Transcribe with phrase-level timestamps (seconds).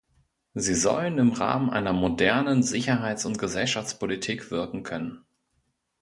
[0.55, 5.21] Sie sollen im Rahmen einer modernen Sicherheits- und Gesellschaftspolitik wirken können.